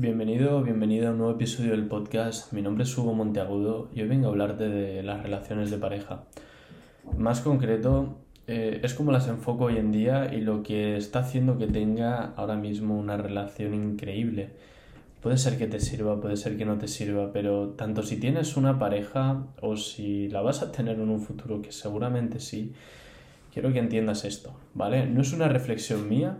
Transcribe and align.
Bienvenido 0.00 0.56
o 0.56 0.62
bienvenida 0.62 1.08
a 1.08 1.12
un 1.12 1.18
nuevo 1.18 1.34
episodio 1.34 1.72
del 1.72 1.86
podcast. 1.86 2.54
Mi 2.54 2.62
nombre 2.62 2.84
es 2.84 2.96
Hugo 2.96 3.12
Monteagudo 3.12 3.90
y 3.94 4.00
hoy 4.00 4.08
vengo 4.08 4.28
a 4.28 4.30
hablarte 4.30 4.66
de 4.66 5.02
las 5.02 5.22
relaciones 5.22 5.70
de 5.70 5.76
pareja. 5.76 6.24
Más 7.18 7.42
concreto, 7.42 8.16
eh, 8.46 8.80
es 8.82 8.94
como 8.94 9.12
las 9.12 9.28
enfoco 9.28 9.64
hoy 9.64 9.76
en 9.76 9.92
día 9.92 10.32
y 10.32 10.40
lo 10.40 10.62
que 10.62 10.96
está 10.96 11.18
haciendo 11.18 11.58
que 11.58 11.66
tenga 11.66 12.32
ahora 12.36 12.56
mismo 12.56 12.98
una 12.98 13.18
relación 13.18 13.74
increíble. 13.74 14.52
Puede 15.20 15.36
ser 15.36 15.58
que 15.58 15.66
te 15.66 15.80
sirva, 15.80 16.18
puede 16.18 16.38
ser 16.38 16.56
que 16.56 16.64
no 16.64 16.78
te 16.78 16.88
sirva, 16.88 17.30
pero 17.30 17.74
tanto 17.76 18.02
si 18.02 18.16
tienes 18.16 18.56
una 18.56 18.78
pareja 18.78 19.48
o 19.60 19.76
si 19.76 20.30
la 20.30 20.40
vas 20.40 20.62
a 20.62 20.72
tener 20.72 20.98
en 20.98 21.10
un 21.10 21.20
futuro, 21.20 21.60
que 21.60 21.72
seguramente 21.72 22.40
sí, 22.40 22.72
quiero 23.52 23.70
que 23.70 23.80
entiendas 23.80 24.24
esto, 24.24 24.54
¿vale? 24.72 25.04
No 25.04 25.20
es 25.20 25.34
una 25.34 25.48
reflexión 25.48 26.08
mía, 26.08 26.38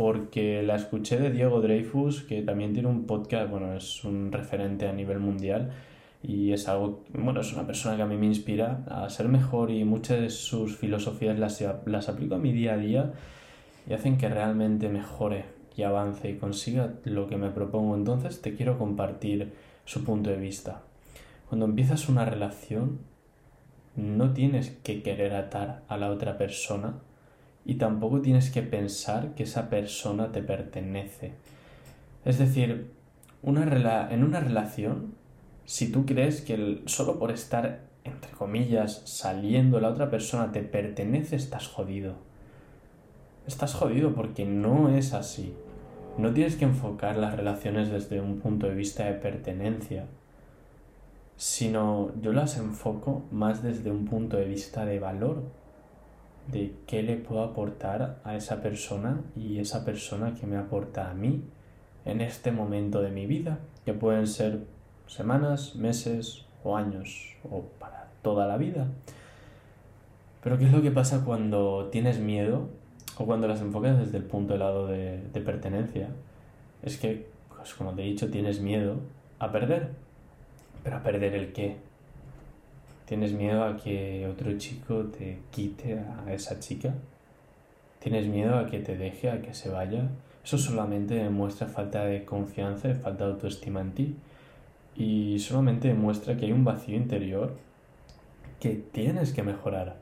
porque 0.00 0.62
la 0.62 0.76
escuché 0.76 1.18
de 1.18 1.30
Diego 1.30 1.60
Dreyfus, 1.60 2.22
que 2.22 2.40
también 2.40 2.72
tiene 2.72 2.88
un 2.88 3.04
podcast, 3.04 3.50
bueno, 3.50 3.74
es 3.74 4.02
un 4.02 4.32
referente 4.32 4.88
a 4.88 4.94
nivel 4.94 5.18
mundial 5.18 5.72
y 6.22 6.54
es 6.54 6.68
algo, 6.68 7.04
bueno, 7.12 7.42
es 7.42 7.52
una 7.52 7.66
persona 7.66 7.96
que 7.96 8.02
a 8.04 8.06
mí 8.06 8.16
me 8.16 8.24
inspira 8.24 8.82
a 8.88 9.10
ser 9.10 9.28
mejor 9.28 9.70
y 9.70 9.84
muchas 9.84 10.18
de 10.20 10.30
sus 10.30 10.78
filosofías 10.78 11.38
las, 11.38 11.62
las 11.84 12.08
aplico 12.08 12.36
a 12.36 12.38
mi 12.38 12.50
día 12.50 12.72
a 12.72 12.76
día 12.78 13.12
y 13.86 13.92
hacen 13.92 14.16
que 14.16 14.30
realmente 14.30 14.88
mejore 14.88 15.44
y 15.76 15.82
avance 15.82 16.30
y 16.30 16.38
consiga 16.38 16.94
lo 17.04 17.26
que 17.26 17.36
me 17.36 17.50
propongo. 17.50 17.94
Entonces 17.94 18.40
te 18.40 18.54
quiero 18.54 18.78
compartir 18.78 19.52
su 19.84 20.02
punto 20.02 20.30
de 20.30 20.38
vista. 20.38 20.80
Cuando 21.50 21.66
empiezas 21.66 22.08
una 22.08 22.24
relación, 22.24 23.00
no 23.96 24.32
tienes 24.32 24.70
que 24.82 25.02
querer 25.02 25.34
atar 25.34 25.82
a 25.88 25.98
la 25.98 26.10
otra 26.10 26.38
persona 26.38 27.02
y 27.64 27.74
tampoco 27.74 28.20
tienes 28.20 28.50
que 28.50 28.62
pensar 28.62 29.34
que 29.34 29.44
esa 29.44 29.68
persona 29.68 30.32
te 30.32 30.42
pertenece. 30.42 31.32
Es 32.24 32.38
decir, 32.38 32.90
una 33.42 34.08
en 34.10 34.24
una 34.24 34.40
relación, 34.40 35.14
si 35.64 35.90
tú 35.90 36.04
crees 36.06 36.40
que 36.40 36.82
solo 36.86 37.18
por 37.18 37.30
estar, 37.30 37.80
entre 38.04 38.30
comillas, 38.32 39.02
saliendo 39.04 39.80
la 39.80 39.88
otra 39.88 40.10
persona 40.10 40.52
te 40.52 40.62
pertenece, 40.62 41.36
estás 41.36 41.68
jodido. 41.68 42.14
Estás 43.46 43.74
jodido 43.74 44.14
porque 44.14 44.44
no 44.44 44.88
es 44.88 45.14
así. 45.14 45.54
No 46.18 46.32
tienes 46.32 46.56
que 46.56 46.64
enfocar 46.64 47.16
las 47.16 47.36
relaciones 47.36 47.90
desde 47.90 48.20
un 48.20 48.40
punto 48.40 48.66
de 48.66 48.74
vista 48.74 49.04
de 49.04 49.14
pertenencia, 49.14 50.06
sino 51.36 52.12
yo 52.20 52.32
las 52.32 52.58
enfoco 52.58 53.24
más 53.30 53.62
desde 53.62 53.90
un 53.90 54.04
punto 54.04 54.36
de 54.36 54.44
vista 54.44 54.84
de 54.84 54.98
valor 54.98 55.42
de 56.48 56.74
qué 56.86 57.02
le 57.02 57.16
puedo 57.16 57.42
aportar 57.42 58.20
a 58.24 58.36
esa 58.36 58.60
persona 58.60 59.20
y 59.36 59.58
esa 59.58 59.84
persona 59.84 60.34
que 60.34 60.46
me 60.46 60.56
aporta 60.56 61.10
a 61.10 61.14
mí 61.14 61.42
en 62.04 62.20
este 62.20 62.50
momento 62.50 63.02
de 63.02 63.10
mi 63.10 63.26
vida, 63.26 63.58
que 63.84 63.92
pueden 63.92 64.26
ser 64.26 64.64
semanas, 65.06 65.76
meses 65.76 66.46
o 66.64 66.76
años 66.76 67.36
o 67.50 67.62
para 67.78 68.08
toda 68.22 68.46
la 68.46 68.56
vida. 68.56 68.88
Pero 70.42 70.58
¿qué 70.58 70.64
es 70.64 70.72
lo 70.72 70.82
que 70.82 70.90
pasa 70.90 71.24
cuando 71.24 71.88
tienes 71.92 72.18
miedo 72.18 72.68
o 73.18 73.26
cuando 73.26 73.46
las 73.46 73.60
enfocas 73.60 73.98
desde 73.98 74.18
el 74.18 74.24
punto 74.24 74.54
de 74.54 74.58
lado 74.58 74.86
de, 74.86 75.22
de 75.32 75.40
pertenencia? 75.40 76.08
Es 76.82 76.96
que, 76.96 77.28
pues 77.54 77.74
como 77.74 77.92
te 77.92 78.02
he 78.02 78.06
dicho, 78.06 78.30
tienes 78.30 78.60
miedo 78.60 79.00
a 79.38 79.52
perder. 79.52 79.90
Pero 80.82 80.96
a 80.96 81.02
perder 81.02 81.34
el 81.34 81.52
qué? 81.52 81.76
¿Tienes 83.10 83.32
miedo 83.32 83.64
a 83.64 83.76
que 83.76 84.24
otro 84.32 84.56
chico 84.56 85.06
te 85.06 85.40
quite 85.50 85.98
a 85.98 86.32
esa 86.32 86.60
chica? 86.60 86.94
¿Tienes 87.98 88.28
miedo 88.28 88.56
a 88.56 88.66
que 88.66 88.78
te 88.78 88.96
deje, 88.96 89.28
a 89.28 89.42
que 89.42 89.52
se 89.52 89.68
vaya? 89.68 90.04
Eso 90.44 90.58
solamente 90.58 91.14
demuestra 91.14 91.66
falta 91.66 92.04
de 92.04 92.24
confianza 92.24 92.88
y 92.88 92.94
falta 92.94 93.24
de 93.24 93.32
autoestima 93.32 93.80
en 93.80 93.94
ti. 93.94 94.16
Y 94.94 95.40
solamente 95.40 95.88
demuestra 95.88 96.36
que 96.36 96.46
hay 96.46 96.52
un 96.52 96.62
vacío 96.62 96.96
interior 96.96 97.56
que 98.60 98.76
tienes 98.76 99.32
que 99.32 99.42
mejorar. 99.42 99.96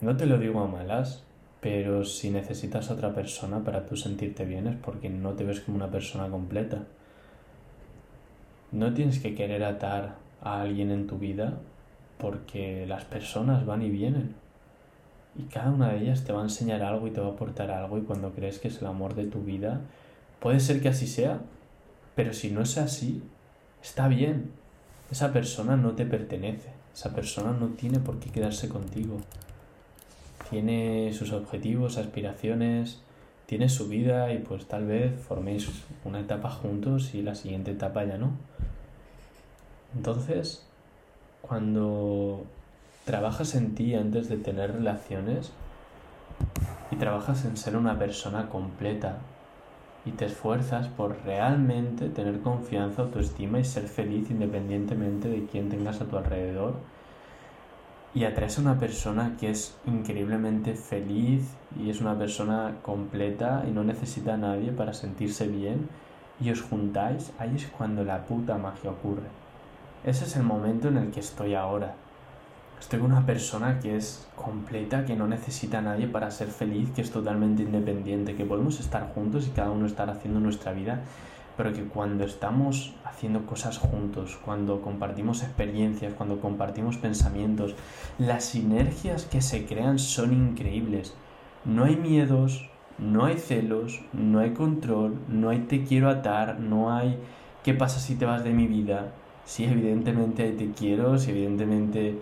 No 0.00 0.16
te 0.16 0.24
lo 0.24 0.38
digo 0.38 0.60
a 0.60 0.68
malas, 0.68 1.22
pero 1.60 2.06
si 2.06 2.30
necesitas 2.30 2.88
a 2.88 2.94
otra 2.94 3.12
persona 3.12 3.62
para 3.62 3.84
tú 3.84 3.96
sentirte 3.96 4.46
bien 4.46 4.68
es 4.68 4.76
porque 4.76 5.10
no 5.10 5.34
te 5.34 5.44
ves 5.44 5.60
como 5.60 5.76
una 5.76 5.90
persona 5.90 6.30
completa. 6.30 6.82
No 8.72 8.94
tienes 8.94 9.18
que 9.18 9.34
querer 9.34 9.64
atar 9.64 10.14
a 10.40 10.62
alguien 10.62 10.92
en 10.92 11.06
tu 11.06 11.18
vida 11.18 11.58
porque 12.20 12.86
las 12.86 13.04
personas 13.04 13.66
van 13.66 13.82
y 13.82 13.90
vienen 13.90 14.34
y 15.36 15.44
cada 15.44 15.70
una 15.70 15.90
de 15.90 16.00
ellas 16.00 16.24
te 16.24 16.32
va 16.32 16.40
a 16.40 16.44
enseñar 16.44 16.82
algo 16.82 17.06
y 17.06 17.10
te 17.10 17.20
va 17.20 17.28
a 17.28 17.30
aportar 17.30 17.70
algo 17.70 17.98
y 17.98 18.02
cuando 18.02 18.32
crees 18.32 18.58
que 18.58 18.68
es 18.68 18.80
el 18.80 18.86
amor 18.86 19.14
de 19.14 19.26
tu 19.26 19.42
vida, 19.42 19.80
puede 20.40 20.60
ser 20.60 20.80
que 20.80 20.88
así 20.88 21.06
sea, 21.06 21.40
pero 22.14 22.32
si 22.32 22.50
no 22.50 22.62
es 22.62 22.78
así, 22.78 23.22
está 23.82 24.08
bien. 24.08 24.50
Esa 25.10 25.32
persona 25.32 25.76
no 25.76 25.92
te 25.92 26.06
pertenece, 26.06 26.70
esa 26.94 27.14
persona 27.14 27.52
no 27.52 27.68
tiene 27.68 27.98
por 27.98 28.18
qué 28.20 28.30
quedarse 28.30 28.68
contigo. 28.68 29.18
Tiene 30.50 31.12
sus 31.12 31.32
objetivos, 31.32 31.96
aspiraciones, 31.96 33.00
tiene 33.46 33.68
su 33.68 33.88
vida 33.88 34.32
y 34.32 34.38
pues 34.38 34.66
tal 34.66 34.86
vez 34.86 35.12
forméis 35.20 35.68
una 36.04 36.20
etapa 36.20 36.50
juntos 36.50 37.14
y 37.14 37.22
la 37.22 37.34
siguiente 37.34 37.72
etapa 37.72 38.04
ya 38.04 38.18
no. 38.18 38.32
Entonces, 39.96 40.66
cuando 41.42 42.44
trabajas 43.04 43.54
en 43.54 43.74
ti 43.74 43.94
antes 43.94 44.28
de 44.28 44.36
tener 44.36 44.72
relaciones 44.72 45.52
y 46.90 46.96
trabajas 46.96 47.44
en 47.44 47.56
ser 47.56 47.76
una 47.76 47.98
persona 47.98 48.48
completa 48.48 49.18
y 50.04 50.12
te 50.12 50.26
esfuerzas 50.26 50.88
por 50.88 51.16
realmente 51.24 52.08
tener 52.08 52.40
confianza, 52.40 53.02
autoestima 53.02 53.58
y 53.58 53.64
ser 53.64 53.84
feliz 53.84 54.30
independientemente 54.30 55.28
de 55.28 55.46
quién 55.46 55.68
tengas 55.68 56.00
a 56.00 56.06
tu 56.06 56.16
alrededor 56.16 56.74
y 58.14 58.24
atraes 58.24 58.58
a 58.58 58.62
una 58.62 58.78
persona 58.78 59.36
que 59.38 59.50
es 59.50 59.76
increíblemente 59.86 60.74
feliz 60.74 61.54
y 61.78 61.90
es 61.90 62.00
una 62.00 62.18
persona 62.18 62.76
completa 62.82 63.64
y 63.68 63.70
no 63.70 63.84
necesita 63.84 64.34
a 64.34 64.38
nadie 64.38 64.72
para 64.72 64.94
sentirse 64.94 65.46
bien 65.46 65.88
y 66.40 66.50
os 66.50 66.62
juntáis, 66.62 67.32
ahí 67.38 67.54
es 67.54 67.66
cuando 67.66 68.02
la 68.02 68.24
puta 68.24 68.56
magia 68.56 68.90
ocurre. 68.90 69.49
Ese 70.02 70.24
es 70.24 70.34
el 70.36 70.44
momento 70.44 70.88
en 70.88 70.96
el 70.96 71.10
que 71.10 71.20
estoy 71.20 71.54
ahora. 71.54 71.94
Estoy 72.80 73.00
con 73.00 73.12
una 73.12 73.26
persona 73.26 73.80
que 73.80 73.96
es 73.96 74.26
completa, 74.34 75.04
que 75.04 75.14
no 75.14 75.26
necesita 75.26 75.80
a 75.80 75.82
nadie 75.82 76.06
para 76.06 76.30
ser 76.30 76.48
feliz, 76.48 76.90
que 76.92 77.02
es 77.02 77.10
totalmente 77.10 77.64
independiente, 77.64 78.34
que 78.34 78.46
podemos 78.46 78.80
estar 78.80 79.12
juntos 79.14 79.46
y 79.46 79.50
cada 79.50 79.70
uno 79.70 79.84
estar 79.84 80.08
haciendo 80.08 80.40
nuestra 80.40 80.72
vida, 80.72 81.02
pero 81.58 81.74
que 81.74 81.84
cuando 81.84 82.24
estamos 82.24 82.94
haciendo 83.04 83.44
cosas 83.44 83.76
juntos, 83.76 84.38
cuando 84.42 84.80
compartimos 84.80 85.42
experiencias, 85.42 86.14
cuando 86.14 86.40
compartimos 86.40 86.96
pensamientos, 86.96 87.74
las 88.16 88.44
sinergias 88.44 89.26
que 89.26 89.42
se 89.42 89.66
crean 89.66 89.98
son 89.98 90.32
increíbles. 90.32 91.12
No 91.66 91.84
hay 91.84 91.96
miedos, 91.96 92.70
no 92.96 93.26
hay 93.26 93.36
celos, 93.36 94.00
no 94.14 94.38
hay 94.38 94.54
control, 94.54 95.18
no 95.28 95.50
hay 95.50 95.58
te 95.58 95.84
quiero 95.84 96.08
atar, 96.08 96.58
no 96.58 96.90
hay 96.90 97.18
qué 97.62 97.74
pasa 97.74 98.00
si 98.00 98.14
te 98.14 98.24
vas 98.24 98.42
de 98.42 98.54
mi 98.54 98.66
vida 98.66 99.12
sí, 99.50 99.64
evidentemente 99.64 100.52
te 100.52 100.70
quiero, 100.70 101.18
si 101.18 101.32
evidentemente 101.32 102.14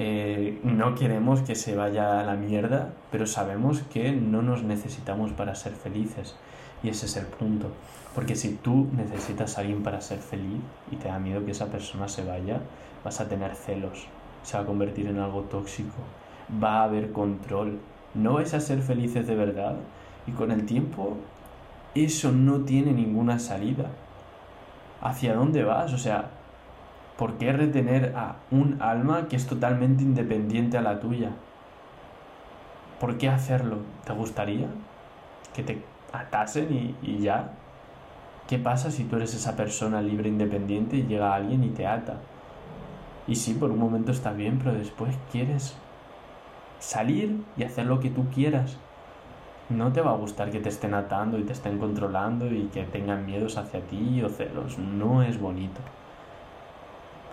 eh, 0.00 0.58
no 0.64 0.96
queremos 0.96 1.40
que 1.42 1.54
se 1.54 1.76
vaya 1.76 2.18
a 2.18 2.24
la 2.24 2.34
mierda, 2.34 2.92
pero 3.12 3.24
sabemos 3.24 3.82
que 3.82 4.10
no 4.10 4.42
nos 4.42 4.64
necesitamos 4.64 5.30
para 5.30 5.54
ser 5.54 5.74
felices. 5.74 6.34
Y 6.82 6.88
ese 6.88 7.06
es 7.06 7.16
el 7.16 7.26
punto. 7.26 7.68
Porque 8.16 8.34
si 8.34 8.54
tú 8.54 8.88
necesitas 8.96 9.56
a 9.56 9.60
alguien 9.60 9.84
para 9.84 10.00
ser 10.00 10.18
feliz 10.18 10.60
y 10.90 10.96
te 10.96 11.06
da 11.06 11.20
miedo 11.20 11.44
que 11.44 11.52
esa 11.52 11.66
persona 11.66 12.08
se 12.08 12.24
vaya, 12.24 12.60
vas 13.04 13.20
a 13.20 13.28
tener 13.28 13.54
celos, 13.54 14.08
se 14.42 14.56
va 14.56 14.64
a 14.64 14.66
convertir 14.66 15.06
en 15.06 15.20
algo 15.20 15.42
tóxico, 15.42 15.94
va 16.62 16.80
a 16.80 16.84
haber 16.84 17.12
control, 17.12 17.78
no 18.14 18.34
vais 18.34 18.54
a 18.54 18.60
ser 18.60 18.82
felices 18.82 19.28
de 19.28 19.36
verdad 19.36 19.76
y 20.26 20.32
con 20.32 20.50
el 20.50 20.66
tiempo 20.66 21.16
eso 21.94 22.32
no 22.32 22.62
tiene 22.62 22.92
ninguna 22.92 23.38
salida. 23.38 23.86
¿Hacia 25.00 25.34
dónde 25.34 25.62
vas? 25.62 25.92
O 25.92 25.98
sea, 25.98 26.41
¿Por 27.16 27.34
qué 27.34 27.52
retener 27.52 28.14
a 28.16 28.36
un 28.50 28.80
alma 28.80 29.28
que 29.28 29.36
es 29.36 29.46
totalmente 29.46 30.02
independiente 30.02 30.78
a 30.78 30.82
la 30.82 30.98
tuya? 30.98 31.30
¿Por 32.98 33.18
qué 33.18 33.28
hacerlo? 33.28 33.78
¿Te 34.04 34.12
gustaría 34.12 34.68
que 35.54 35.62
te 35.62 35.82
atasen 36.12 36.96
y, 37.02 37.18
ya? 37.18 37.52
¿Qué 38.48 38.58
pasa 38.58 38.90
si 38.90 39.04
tú 39.04 39.16
eres 39.16 39.34
esa 39.34 39.56
persona 39.56 40.00
libre, 40.00 40.28
independiente 40.28 40.96
y 40.96 41.06
llega 41.06 41.34
alguien 41.34 41.62
y 41.64 41.70
te 41.70 41.86
ata? 41.86 42.16
Y 43.26 43.36
sí, 43.36 43.54
por 43.54 43.70
un 43.70 43.78
momento 43.78 44.10
está 44.10 44.32
bien, 44.32 44.58
pero 44.58 44.72
después 44.72 45.14
quieres 45.30 45.76
salir 46.78 47.44
y 47.56 47.64
hacer 47.64 47.86
lo 47.86 48.00
que 48.00 48.10
tú 48.10 48.26
quieras. 48.34 48.78
No 49.68 49.92
te 49.92 50.00
va 50.00 50.12
a 50.12 50.16
gustar 50.16 50.50
que 50.50 50.60
te 50.60 50.70
estén 50.70 50.94
atando 50.94 51.38
y 51.38 51.44
te 51.44 51.52
estén 51.52 51.78
controlando 51.78 52.46
y 52.46 52.68
que 52.72 52.84
tengan 52.84 53.26
miedos 53.26 53.58
hacia 53.58 53.80
ti 53.80 54.22
o 54.22 54.28
celos. 54.28 54.78
No 54.78 55.22
es 55.22 55.38
bonito. 55.38 55.80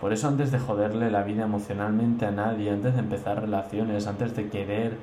Por 0.00 0.14
eso 0.14 0.28
antes 0.28 0.50
de 0.50 0.58
joderle 0.58 1.10
la 1.10 1.22
vida 1.22 1.44
emocionalmente 1.44 2.24
a 2.24 2.30
nadie, 2.30 2.70
antes 2.70 2.94
de 2.94 3.00
empezar 3.00 3.40
relaciones, 3.40 4.06
antes 4.06 4.34
de 4.34 4.48
querer 4.48 4.96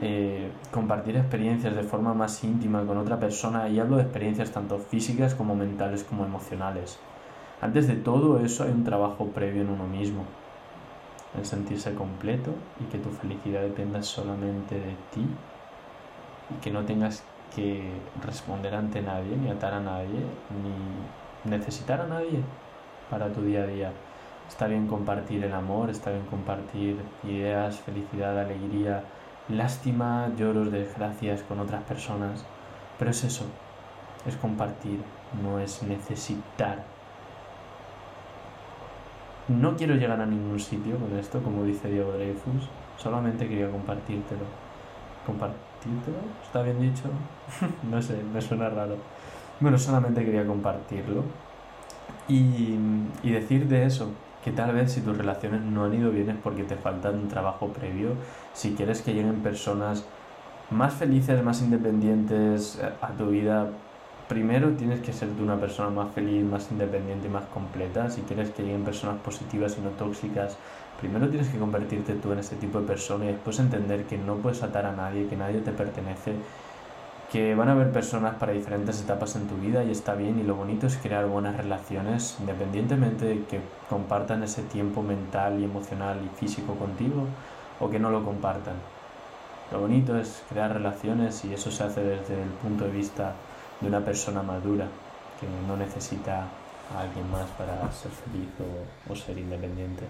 eh, 0.00 0.48
compartir 0.70 1.16
experiencias 1.16 1.74
de 1.74 1.82
forma 1.82 2.14
más 2.14 2.44
íntima 2.44 2.84
con 2.84 2.96
otra 2.98 3.18
persona 3.18 3.68
y 3.68 3.80
hablo 3.80 3.96
de 3.96 4.02
experiencias 4.02 4.52
tanto 4.52 4.78
físicas 4.78 5.34
como 5.34 5.56
mentales 5.56 6.04
como 6.04 6.24
emocionales. 6.24 6.98
Antes 7.60 7.88
de 7.88 7.96
todo 7.96 8.38
eso 8.38 8.64
hay 8.64 8.70
un 8.70 8.84
trabajo 8.84 9.26
previo 9.28 9.62
en 9.62 9.70
uno 9.70 9.86
mismo, 9.86 10.24
en 11.36 11.44
sentirse 11.44 11.94
completo 11.94 12.52
y 12.78 12.84
que 12.84 12.98
tu 12.98 13.10
felicidad 13.10 13.62
dependa 13.62 14.02
solamente 14.02 14.74
de 14.74 14.94
ti 15.14 15.26
y 16.50 16.60
que 16.62 16.70
no 16.70 16.84
tengas 16.84 17.24
que 17.54 17.90
responder 18.24 18.74
ante 18.74 19.00
nadie, 19.02 19.36
ni 19.36 19.50
atar 19.50 19.74
a 19.74 19.80
nadie, 19.80 20.20
ni 20.50 21.50
necesitar 21.50 22.00
a 22.02 22.06
nadie 22.06 22.44
para 23.10 23.32
tu 23.32 23.42
día 23.42 23.62
a 23.62 23.66
día. 23.66 23.92
Está 24.48 24.68
bien 24.68 24.86
compartir 24.86 25.44
el 25.44 25.52
amor, 25.52 25.90
está 25.90 26.10
bien 26.10 26.24
compartir 26.26 26.96
ideas, 27.24 27.80
felicidad, 27.80 28.38
alegría, 28.38 29.02
lástima, 29.48 30.30
lloros, 30.36 30.70
desgracias 30.70 31.42
con 31.42 31.60
otras 31.60 31.82
personas, 31.82 32.44
pero 32.98 33.10
es 33.10 33.24
eso, 33.24 33.44
es 34.24 34.36
compartir, 34.36 35.00
no 35.42 35.58
es 35.58 35.82
necesitar. 35.82 36.84
No 39.48 39.76
quiero 39.76 39.94
llegar 39.94 40.20
a 40.20 40.26
ningún 40.26 40.58
sitio 40.58 40.98
con 40.98 41.16
esto, 41.18 41.40
como 41.42 41.64
dice 41.64 41.88
Diego 41.88 42.12
Dreyfus, 42.12 42.68
solamente 42.96 43.48
quería 43.48 43.70
compartírtelo. 43.70 44.44
¿Compartírtelo? 45.24 46.18
¿Está 46.42 46.62
bien 46.62 46.80
dicho? 46.80 47.04
no 47.90 48.00
sé, 48.00 48.22
me 48.32 48.40
suena 48.40 48.68
raro. 48.68 48.96
Bueno, 49.60 49.78
solamente 49.78 50.24
quería 50.24 50.46
compartirlo 50.46 51.24
y, 52.28 52.76
y 53.22 53.30
decir 53.30 53.68
de 53.68 53.86
eso, 53.86 54.12
que 54.46 54.52
tal 54.52 54.72
vez 54.72 54.92
si 54.92 55.00
tus 55.00 55.16
relaciones 55.16 55.60
no 55.60 55.86
han 55.86 55.94
ido 55.94 56.12
bien 56.12 56.30
es 56.30 56.36
porque 56.36 56.62
te 56.62 56.76
falta 56.76 57.10
un 57.10 57.26
trabajo 57.26 57.66
previo. 57.72 58.10
Si 58.52 58.76
quieres 58.76 59.02
que 59.02 59.12
lleguen 59.12 59.42
personas 59.42 60.04
más 60.70 60.94
felices, 60.94 61.42
más 61.42 61.62
independientes 61.62 62.78
eh, 62.80 62.88
a 63.00 63.08
tu 63.08 63.30
vida, 63.30 63.66
primero 64.28 64.70
tienes 64.76 65.00
que 65.00 65.12
ser 65.12 65.30
tú 65.30 65.42
una 65.42 65.58
persona 65.58 65.90
más 65.90 66.14
feliz, 66.14 66.44
más 66.44 66.70
independiente 66.70 67.28
más 67.28 67.46
completa. 67.46 68.08
Si 68.08 68.20
quieres 68.20 68.50
que 68.50 68.62
lleguen 68.62 68.84
personas 68.84 69.16
positivas 69.20 69.76
y 69.78 69.80
no 69.80 69.90
tóxicas, 69.90 70.56
primero 71.00 71.28
tienes 71.28 71.48
que 71.48 71.58
convertirte 71.58 72.14
tú 72.14 72.30
en 72.30 72.38
ese 72.38 72.54
tipo 72.54 72.80
de 72.80 72.86
persona 72.86 73.24
y 73.24 73.28
después 73.32 73.58
entender 73.58 74.04
que 74.04 74.16
no 74.16 74.36
puedes 74.36 74.62
atar 74.62 74.86
a 74.86 74.92
nadie, 74.92 75.26
que 75.26 75.36
nadie 75.36 75.58
te 75.60 75.72
pertenece 75.72 76.34
que 77.36 77.54
van 77.54 77.68
a 77.68 77.72
haber 77.72 77.92
personas 77.92 78.36
para 78.36 78.52
diferentes 78.52 78.98
etapas 78.98 79.36
en 79.36 79.46
tu 79.46 79.56
vida 79.56 79.84
y 79.84 79.90
está 79.90 80.14
bien 80.14 80.38
y 80.38 80.42
lo 80.42 80.54
bonito 80.54 80.86
es 80.86 80.96
crear 80.96 81.26
buenas 81.26 81.54
relaciones 81.54 82.34
independientemente 82.40 83.26
de 83.26 83.44
que 83.44 83.60
compartan 83.90 84.42
ese 84.42 84.62
tiempo 84.62 85.02
mental 85.02 85.60
y 85.60 85.64
emocional 85.64 86.18
y 86.24 86.34
físico 86.40 86.76
contigo 86.76 87.26
o 87.78 87.90
que 87.90 87.98
no 87.98 88.08
lo 88.08 88.24
compartan. 88.24 88.76
Lo 89.70 89.80
bonito 89.80 90.16
es 90.16 90.44
crear 90.48 90.72
relaciones 90.72 91.44
y 91.44 91.52
eso 91.52 91.70
se 91.70 91.84
hace 91.84 92.00
desde 92.00 92.42
el 92.42 92.48
punto 92.48 92.86
de 92.86 92.92
vista 92.92 93.34
de 93.82 93.88
una 93.88 94.00
persona 94.00 94.42
madura 94.42 94.86
que 95.38 95.46
no 95.68 95.76
necesita 95.76 96.46
a 96.94 97.00
alguien 97.00 97.30
más 97.30 97.50
para 97.50 97.92
ser 97.92 98.12
feliz 98.12 98.48
o, 98.60 99.12
o 99.12 99.14
ser 99.14 99.36
independiente. 99.36 100.04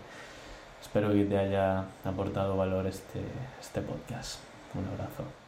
Espero 0.81 1.13
que 1.13 1.25
te 1.25 1.37
haya 1.37 1.87
aportado 2.05 2.57
valor 2.57 2.87
este, 2.87 3.21
este 3.61 3.81
podcast. 3.81 4.39
Un 4.77 4.87
abrazo. 4.87 5.46